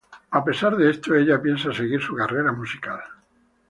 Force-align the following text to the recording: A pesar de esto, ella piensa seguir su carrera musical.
A 0.31 0.43
pesar 0.43 0.77
de 0.77 0.89
esto, 0.89 1.13
ella 1.13 1.39
piensa 1.39 1.71
seguir 1.71 2.01
su 2.01 2.15
carrera 2.15 2.51
musical. 2.51 3.01